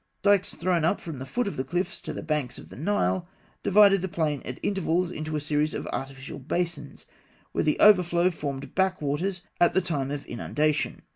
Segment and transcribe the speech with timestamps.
[0.23, 3.27] Dikes thrown up from the foot of the cliffs to the banks of the Nile
[3.61, 7.05] divided the plain at intervals into a series of artificial basins,
[7.51, 11.03] where the overflow formed back waters at the time of inundation.